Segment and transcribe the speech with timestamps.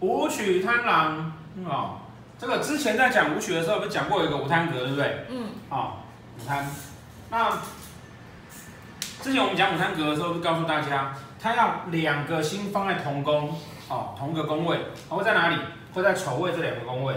[0.00, 1.32] 讲武贪，哦，武曲贪狼，
[1.64, 1.98] 哦，
[2.38, 5.26] 这个之前在讲武曲的时候，不是讲过有一个武贪格，对不对？
[5.30, 5.48] 嗯。
[5.70, 5.92] 哦，
[6.38, 6.66] 武贪，
[7.30, 7.58] 那
[9.22, 13.54] 之前我们讲武贪格的时候，就告诉大家，他要两个星放在同宫，
[13.88, 15.56] 哦，同个宫位，会在哪里？
[15.94, 17.14] 会在丑位这两个宫位，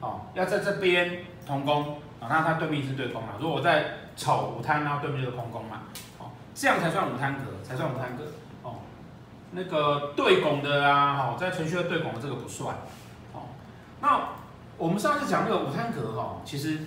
[0.00, 3.30] 哦，要在这边同宫，啊，那它对面是对宫嘛？
[3.38, 3.84] 如果我在
[4.16, 5.82] 丑武贪，然后对面就是空宫嘛，
[6.18, 8.24] 哦，这样才算武贪格，才算武贪格，
[8.62, 8.76] 哦，
[9.54, 12.76] 那个对拱的啊，哈，在程序的对拱的这个不算，
[13.32, 13.48] 哦，
[14.00, 14.28] 那
[14.76, 16.80] 我们上次讲那个武贪格，哈，其实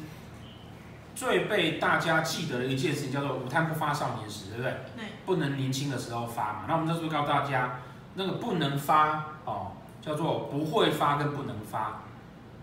[1.15, 4.71] 最被大家记得的一件事情叫做武贪不发少年时，对不对？
[4.95, 6.65] 对，不能年轻的时候发嘛。
[6.67, 7.79] 那我们这是不是告诉大家，
[8.15, 9.71] 那个不能发，哦。
[9.99, 12.03] 叫做不会发跟不能发，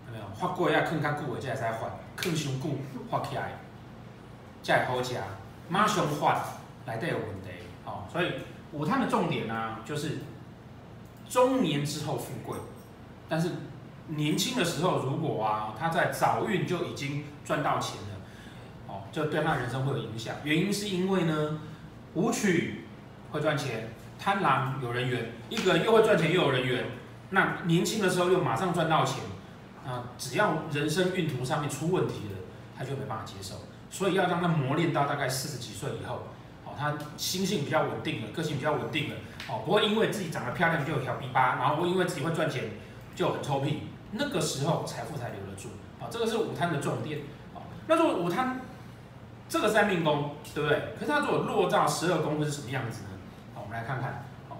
[0.07, 0.25] 有没有？
[0.33, 2.69] 发过要坑较久的才会使发，坑伤久
[3.11, 3.51] 发起来
[4.63, 5.15] 才会好吃，
[5.69, 6.41] 马上发
[6.87, 7.49] 来都有问题。
[7.85, 8.31] 哦，所以
[8.75, 10.17] 武贪的重点呢、啊，就是
[11.29, 12.57] 中年之后富贵，
[13.29, 13.51] 但是
[14.07, 20.35] 年轻的时候如果啊，他在早运就已经赚到钱了，哦，就对他人生会有影响。
[20.43, 21.59] 原因是因为呢，
[22.15, 22.85] 舞曲
[23.31, 26.85] 会赚钱，贪狼有人缘，一个人又会赚钱又有人缘。
[27.29, 29.21] 那年轻的时候又马上赚到钱，
[29.87, 32.39] 啊，只要人生运途上面出问题了，
[32.77, 33.55] 他就没办法接受，
[33.89, 36.27] 所以要让他磨练到大概四十几岁以后，
[36.77, 39.15] 他心性比较稳定了，个性比较稳定了，
[39.49, 42.65] 哦，不会因为自己长得漂亮就有小逼巴，然后不会因为自己会赚钱
[43.15, 45.69] 就很臭屁，那个时候财富才留得住，
[45.99, 47.19] 啊，这个是武贪的重点，
[47.53, 48.61] 啊，那如果武贪
[49.47, 50.93] 这个三命宫，对不对？
[50.99, 53.09] 可是他如果落到十二宫会是什么样子呢？
[53.53, 54.57] 好，我们来看看，好，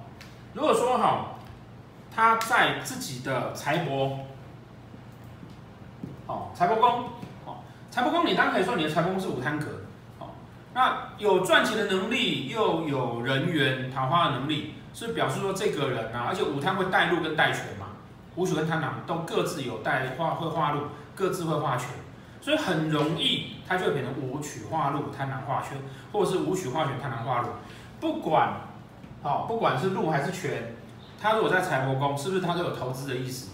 [0.54, 1.32] 如果说哈。
[2.18, 4.20] 他在自己的财帛，
[6.28, 7.10] 哦，财帛宫，
[7.44, 7.58] 哦，
[7.92, 9.66] 财帛宫，你当然可以说你的财帛宫是武贪格，
[10.76, 17.86] 那有赚钱的能力，又有人缘桃花的能力，是表示说这个人啊，而且武贪会带禄跟带权嘛，
[18.36, 20.82] 武曲跟贪狼都各自有带化会化禄，
[21.16, 21.88] 各自会化权，
[22.42, 25.78] 所以很容易他就会变成武曲化禄，贪狼化权，
[26.12, 27.48] 或者是武曲化权，贪狼化禄，
[28.02, 28.50] 不管，
[29.24, 30.76] 哦，不管是禄还是权。
[31.22, 33.52] 他如果在财帛宫，是不是他都有投资的意思，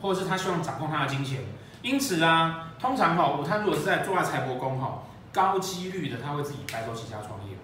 [0.00, 1.40] 或者是他希望掌控他的金钱？
[1.82, 7.56] 因此啊，通常哈，武贪如果是在坐在财帛宫哈，高几率的他会自己白手起家创业。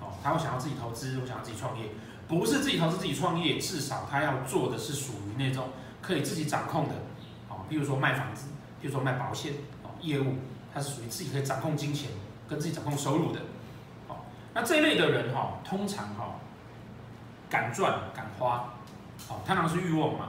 [0.00, 1.86] 哦，他会想要自己投资，会想要自己创业，
[2.28, 5.70] 不是自己投资自己创业，至少他要做的是属于那种
[6.00, 6.94] 可以自己掌控的。
[7.48, 8.46] 哦，比如说卖房子，
[8.80, 10.36] 比如说卖保险哦，业务，
[10.72, 12.10] 他是属于自己可以掌控金钱，
[12.48, 13.40] 跟自己掌控收入的。
[14.08, 14.16] 哦，
[14.54, 16.36] 那这一类的人哈，通常哈。
[17.50, 18.74] 敢赚敢花，
[19.28, 20.28] 哦，贪狼是欲望嘛，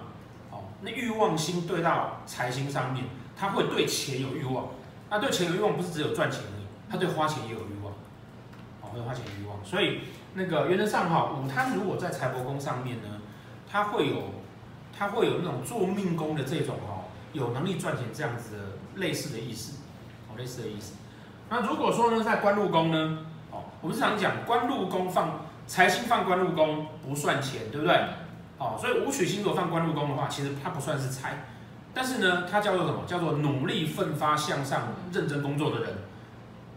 [0.50, 3.06] 哦，那欲望星对到财星上面，
[3.38, 4.66] 他会对钱有欲望，
[5.12, 7.94] 那对钱有欲望不是只有赚钱而已，他对花钱也有欲望，
[8.82, 10.00] 哦，会花钱欲望，所以
[10.34, 13.20] 那个原则上哈，武贪如果在财帛宫上面呢，
[13.70, 14.32] 他会有，
[14.98, 18.60] 他会有那种做命宫的这种哈，有能力赚钱这样子的
[18.96, 19.82] 类似的意思，
[20.30, 20.94] 哦，类似的意思。
[21.50, 23.20] 那如果说呢，在官禄宫呢，
[23.52, 25.42] 哦，我们是常讲官禄宫放。
[25.68, 27.96] 财星放官禄宫不算钱，对不对？
[28.58, 31.46] 哦，所以武曲星如果放官禄宫的话，其实它不算是财，
[31.94, 33.04] 但是呢，它叫做什么？
[33.06, 35.94] 叫做努力奋发向上、认真工作的人。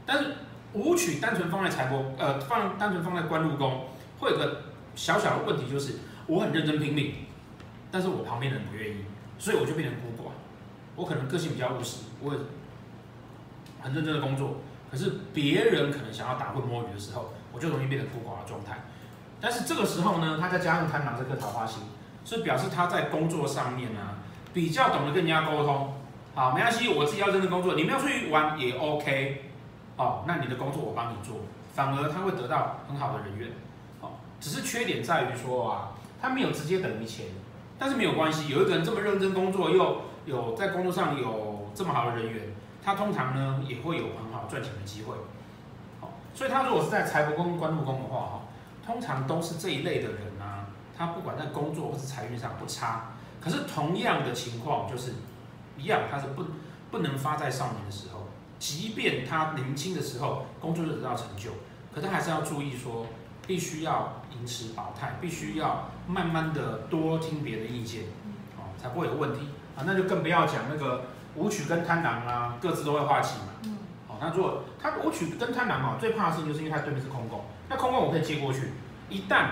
[0.05, 0.35] 但是
[0.73, 3.87] 武曲单纯放在财帛，呃，放单纯放在官禄宫，
[4.19, 4.63] 会有个
[4.95, 7.15] 小小的问题，就是我很认真拼命，
[7.91, 9.05] 但是我旁边的人不愿意，
[9.39, 10.31] 所以我就变成孤寡。
[10.97, 12.31] 我可能个性比较务实，我
[13.81, 14.57] 很认真的工作，
[14.91, 17.33] 可是别人可能想要打混摸鱼的时候。
[17.55, 18.83] 我就容易变成孤寡的状态，
[19.41, 21.85] 但是这个时候呢，他再加上贪狼这颗桃花星，
[22.25, 24.19] 是表示他在工作上面呢、啊、
[24.55, 25.93] 比较懂得跟人家沟通。
[26.35, 29.51] 好，没关系，我自己要认真工作，你们要出去玩也 OK。
[29.97, 31.37] 哦，那你的工作我帮你做，
[31.75, 33.51] 反而他会得到很好的人缘。
[34.01, 34.11] 哦，
[34.41, 35.91] 只是缺点在于说啊，
[36.23, 37.27] 他没有直接等于钱，
[37.79, 42.43] 但是没有关系，有一个人这么认真工作，又有在工作上有这么好的人缘，
[42.83, 45.15] 他通常呢也会有很好赚钱的机会。
[46.35, 48.41] 所以他如果是在财帛宫、官禄宫的话，哈，
[48.85, 50.67] 通常都是这一类的人啊。
[50.99, 53.13] 他不管在工作或是财运上不差，
[53.45, 55.13] 可是同样的情况就是
[55.77, 56.47] 一样，他是不
[56.91, 58.27] 不能发在少年的时候。
[58.59, 61.51] 即便他年轻的时候工作就得到成就，
[61.95, 63.05] 可他还是要注意说，
[63.47, 68.05] 必须要饮食保态，必须要慢慢的多听别的意见，
[68.57, 69.41] 哦，才不会有问题
[69.77, 69.85] 啊。
[69.85, 71.05] 那就更不要讲那个
[71.35, 73.77] 武曲跟贪狼啊，各自都会化气嘛。
[74.09, 78.71] 哦那如果他武曲跟贪狼哦，最怕的事情就是因为他对面是空宫，那空宫我可以借过去，
[79.11, 79.49] 一旦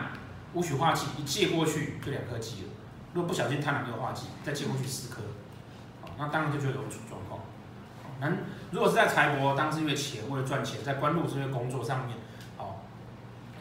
[0.54, 2.68] 武曲化气一借过去就两颗忌了，
[3.14, 5.20] 如果不小心贪狼又化忌，再借过去四颗，
[6.18, 7.40] 那当然就觉得容易出状况。
[8.20, 8.30] 那
[8.70, 12.16] 如果是在财帛，当然是因为钱，为了赚钱，在官禄是因为工作上面，
[12.56, 12.76] 哦，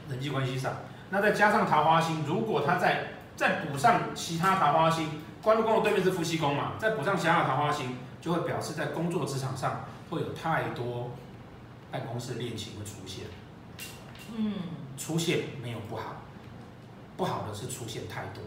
[0.07, 0.73] 人际关系上，
[1.09, 11.11] 那再加上桃花星，如果他在再补上其他桃花星，官禄宫的对面是夫妻宫嘛，再补上其他的桃花星，就会表示在工作职场上会有太多
[11.89, 13.25] 办公室恋情会出现。
[14.33, 14.53] 嗯，
[14.97, 16.17] 出现没有不好，
[17.17, 18.43] 不好的是出现太多。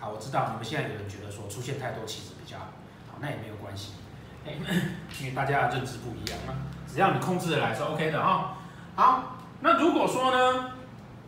[0.00, 2.64] 好，我知道你们现在有人觉得说出现太多棋子比较好，
[3.12, 3.92] 好，那也没有关系，
[4.46, 6.54] 因为大家的认知不一样嘛。
[6.90, 8.56] 只要你控制的来是 OK 的哈。
[8.96, 10.70] 好，那如果说呢，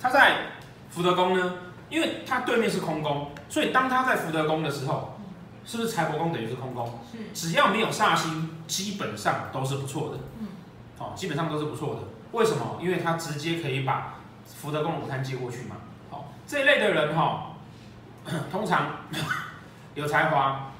[0.00, 0.46] 他在
[0.88, 1.54] 福德宫呢，
[1.90, 5.18] 因为他对面是空宫，所以当他在福德宫的时候，
[5.66, 6.98] 是不是财帛宫等于是空宫？
[7.12, 7.18] 是。
[7.34, 10.18] 只要没有煞星，基本上都是不错的。
[10.40, 10.48] 嗯。
[10.98, 12.00] 好，基本上都是不错的。
[12.32, 12.78] 为什么？
[12.80, 14.14] 因为他直接可以把
[14.46, 15.76] 福德宫的午贪接过去嘛。
[16.10, 17.50] 好，这一类的人哈。
[18.50, 18.88] 通常
[19.94, 20.70] 有才华，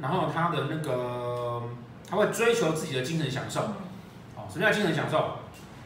[0.00, 1.62] 然后他的那个
[2.08, 3.60] 他会追求自己的精神享受。
[4.34, 5.38] 哦，什么叫精神享受？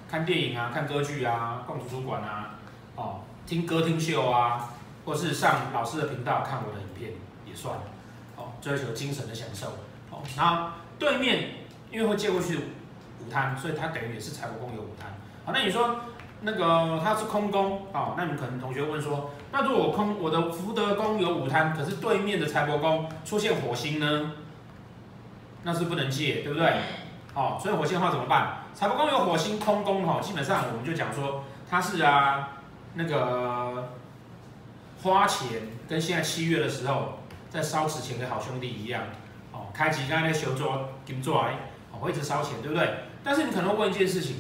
[0.09, 2.51] 看电影啊，看歌剧啊，逛图书馆啊，
[2.97, 4.71] 哦，听歌听秀啊，
[5.05, 7.13] 或是上老师的频道看我的影片
[7.47, 7.77] 也算。
[8.37, 9.69] 哦，追求精神的享受。
[10.11, 11.55] 哦，然后对面
[11.91, 15.11] 因为会借过去午贪，所以他等于也是财帛宫有午贪。
[15.45, 15.97] 好，那你说？
[16.45, 24.33] 那个他是空宫啊，那你可能同学问说，那如果空我的福德宫有午贪，可是对面的财帛宫出现火星呢？
[25.63, 26.75] 那是不能借，对不对？
[27.33, 28.65] 好，所以火星的话怎么办？
[28.75, 32.49] 财帛宫有火星空宫哈，基本上我们就讲说他是啊，
[32.95, 33.91] 那个
[35.05, 39.05] 花钱跟现在七月的时候在烧纸钱给好兄弟一样，
[39.53, 41.55] 哦，开机刚才那修桌金座哎，
[41.93, 42.89] 哦，会一直烧钱，对不对？
[43.23, 44.39] 但是你可能会问一件事情。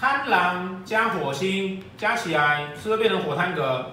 [0.00, 3.84] 贪狼加火星加起来，是不是变成火贪格？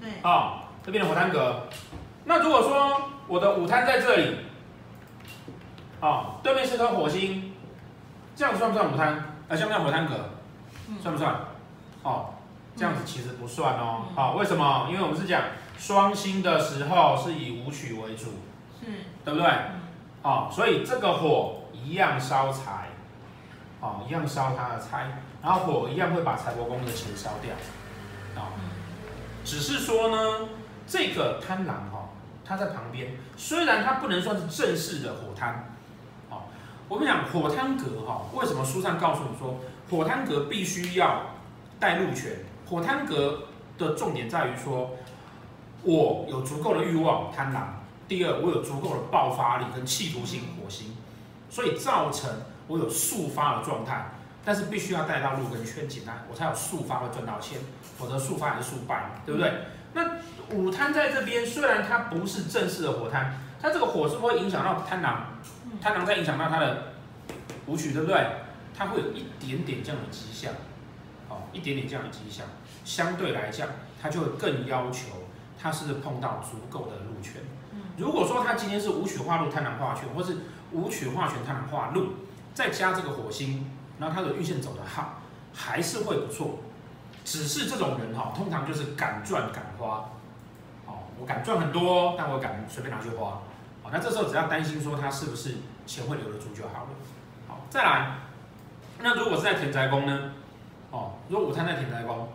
[0.00, 1.68] 对，哦，就变成火贪格。
[2.24, 4.36] 那如果说我的午贪在这里，
[6.00, 7.52] 哦，对面是颗火星，
[8.34, 9.14] 这样算不算午贪？
[9.48, 10.14] 啊，像不像火贪格？
[11.00, 11.32] 算不算？
[12.02, 12.30] 哦，
[12.74, 14.06] 这样子其实不算哦。
[14.16, 14.88] 好，为什么？
[14.90, 15.42] 因为我们是讲
[15.78, 18.24] 双星的时候是以武曲为主，
[18.80, 18.86] 是，
[19.24, 19.48] 对不对？
[20.22, 22.88] 哦，所以这个火一样烧财。
[23.82, 27.52] 哦，一样烧他的财，然后火一样会把财帛宫的钱烧掉，
[28.40, 28.54] 啊，
[29.44, 30.48] 只是说呢，
[30.86, 32.10] 这个贪狼哈，
[32.44, 35.74] 它在旁边，虽然它不能算是正式的火贪，
[36.30, 36.42] 哦，
[36.88, 39.58] 我跟你讲，火贪格哈，为什么书上告诉你说
[39.90, 41.22] 火贪格必须要
[41.80, 42.36] 带禄权？
[42.64, 44.92] 火贪格的重点在于说，
[45.82, 50.96] 我有足够的欲望，贪狼；第二，我有足够的爆发力跟企图性，火星，
[51.50, 52.30] 所以造成。
[52.68, 54.06] 我有速发的状态，
[54.44, 57.58] 但是必须要带到路跟圈进来，我才有速发会赚到钱，
[57.98, 59.52] 否则速发还是速败，对不对？
[59.94, 60.16] 那
[60.54, 65.26] 午贪在这边，虽然它不是正式的火贪，它这个火是不会影响到贪狼，
[65.80, 66.94] 贪狼在影响到它的
[67.66, 68.26] 武曲，对不对？
[68.74, 70.52] 它会有一点点这样的迹象，
[71.28, 72.46] 哦，一点点这样的迹象，
[72.84, 73.68] 相对来讲，
[74.00, 75.08] 它就会更要求
[75.60, 77.42] 它是碰到足够的路权。
[77.98, 80.38] 如果说它今天是武曲化路贪狼化权，或是
[80.72, 82.14] 武曲化权贪狼化禄。
[82.54, 85.20] 再加这个火星，然后他的运线走得好，
[85.54, 86.58] 还是会不错。
[87.24, 90.10] 只是这种人哈，通常就是敢赚敢花。
[90.86, 93.40] 哦，我敢赚很多，但我敢随便拿去花。
[93.84, 95.56] 哦，那这时候只要担心说他是不是
[95.86, 96.88] 钱会留得住就好了。
[97.46, 98.18] 好，再来，
[98.98, 100.32] 那如果是在田宅宫呢？
[100.90, 102.28] 哦，如果午餐在田宅宫，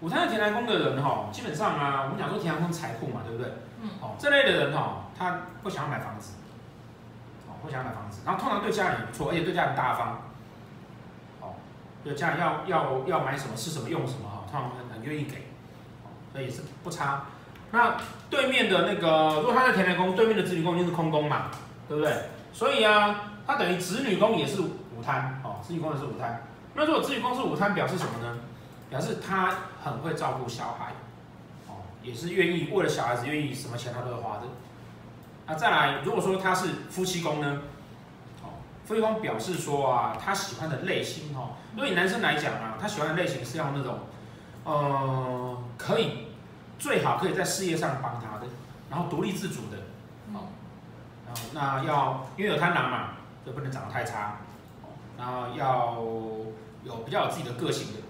[0.00, 3.50] 午餐在田宅宫的人哈，基本上啊，我们讲说田宅宫财库嘛，对不对？
[3.80, 3.88] 嗯。
[4.00, 6.34] 哦，这类的人哈，他不想要买房子。
[7.64, 10.22] 会想买房子，然后通常对家人也不错，而且对家人大方，
[11.40, 11.54] 哦，
[12.04, 15.48] 对家人要要要买什么吃什么用什么哈，通常很很愿意给，
[16.32, 17.24] 所以也是不差。
[17.70, 17.96] 那
[18.30, 21.50] 对面的那个，如果他在田宅宫，对面的子女宫就是空宫嘛，
[21.88, 22.14] 对不对？
[22.52, 26.42] 所以啊，他等于子女宫也是午贪，哦，子女宫也是午贪。
[26.74, 28.36] 那如果子女宫是午贪，表示什么呢？
[28.90, 29.52] 表示他
[29.82, 30.92] 很会照顾小孩，
[31.66, 34.42] 哦，也是愿意为了小孩子愿意什么钱他都会花的。
[35.46, 37.60] 啊，再来，如果说他是夫妻宫呢？
[38.42, 43.98] 哦，夫妻宫表示说啊，他喜欢的类型哈，对于男生来讲啊，他喜欢的类型是要那种，
[44.64, 46.28] 呃，可以
[46.78, 48.46] 最好可以在事业上帮他的，
[48.88, 49.76] 然后独立自主的，
[50.32, 50.48] 哦，
[51.26, 53.08] 然后那要因为有贪狼嘛，
[53.44, 54.38] 就不能长得太差，
[54.82, 55.98] 哦，然后要
[56.84, 58.00] 有比较有自己的个性的。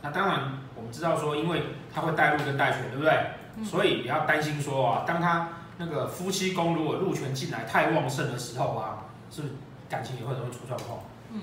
[0.00, 3.30] 那当然，我们知道说，因为他会带禄跟带权，对不对？
[3.64, 9.54] 所以也要担心说啊，当他那个夫妻宫如果入权进来太旺盛的时候啊，是不是
[9.88, 11.00] 感情也会容易出状况？
[11.30, 11.40] 嗯，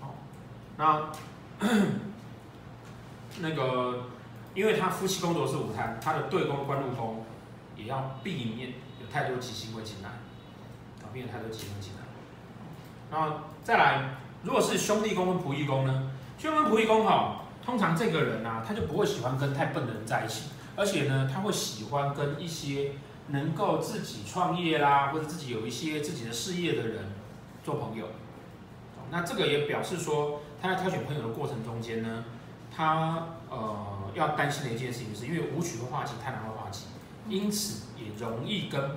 [0.00, 0.14] 好，
[0.76, 1.10] 那
[3.40, 4.04] 那个，
[4.54, 7.24] 因为他夫妻宫都是午贪，他的对宫官禄宫
[7.76, 12.00] 也要避免有太多吉星会进来，啊避免太多吉星进来。
[13.10, 16.10] 然后再来，如果是兄弟宫跟仆役宫呢？
[16.38, 22.92] 巨门仆役宫哈，通常这个人啊，他就不会喜欢跟太笨的人在一起，而且呢，他会喜欢跟一些
[23.28, 27.12] 能够自己创业啦，或者自己有一些自己的事业的人
[27.64, 28.06] 做朋友。
[29.10, 32.24] 那这个也表示说，他在挑选朋友的过程中间呢，
[32.74, 36.86] 他呃要担心的一件事情是，因为武曲会化忌，贪狼会化忌，
[37.28, 38.96] 因此也容易跟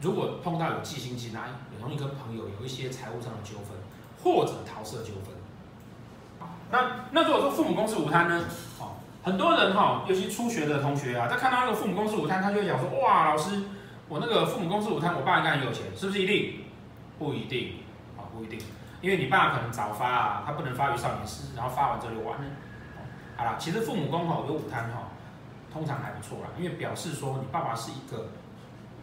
[0.00, 3.76] 如果碰到有忌星进来，也容易跟朋友有一些财务上的纠纷，
[4.22, 5.34] 或者桃色纠纷。
[6.70, 8.44] 那那如果说父母宫是午贪呢？
[9.24, 13.62] 哦，很多人哈，尤其初学的同学啊，在看到那个父母公司午餐，他就会讲说，哇，老师，
[14.08, 16.60] 我那个父母公司午餐，我爸应该很有钱，是不是一定？
[17.18, 17.76] 不一定，
[18.18, 18.58] 啊，不一定。
[19.00, 22.44] 因为你爸可能早发啊，他不能发于少年时，然后发完之后就完了。
[23.36, 25.08] 好了，其实父母宫哈有午餐哈，
[25.72, 28.28] 通常还不错啦，因为表示说你爸爸是一个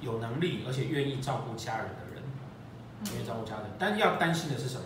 [0.02, 2.24] 有能力而且愿意照顾家人的人，
[3.14, 3.66] 愿意照顾家人。
[3.78, 4.84] 但要担心的是什么？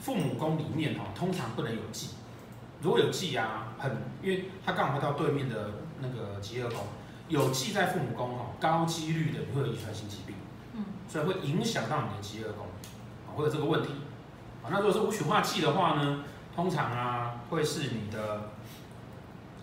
[0.00, 2.10] 父母宫里面哈通常不能有忌，
[2.80, 6.78] 如果有忌啊，很因为他刚好到对面的那个吉厄宫，
[7.28, 10.36] 有忌在父母宫哈，高几率的你会有遗传性疾病，
[10.74, 12.66] 嗯，所以会影响到你的吉厄宫，
[13.26, 13.90] 啊，会有这个问题。
[14.62, 18.50] 啊那如果是武曲化忌的话呢，通常啊会是你的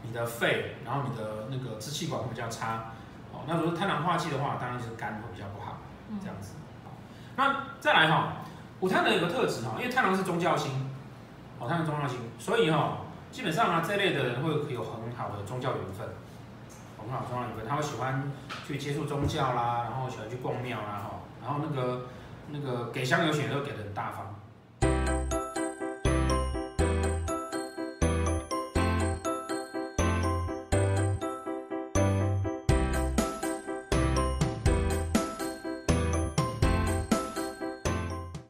[0.03, 2.91] 你的肺，然后你的那个支气管会比较差。
[3.34, 5.77] 哦，那如果是贪狼化忌的话，当然就是肝会比较不好，
[6.22, 6.53] 这样子。
[7.36, 8.44] 那再来哈，
[8.82, 10.91] 午贪的有个特质哈，因为贪狼是宗教星，
[11.58, 12.98] 哦，贪狼宗教星，所以哈，
[13.31, 16.07] 基本上啊这类的人会有很好的宗教缘分，
[16.97, 18.31] 很好宗教缘分，他会喜欢
[18.67, 22.07] 去接触宗教啦，然后喜欢去逛庙啦哈，然后那个
[22.50, 24.35] 那个给香油钱都给的很大方。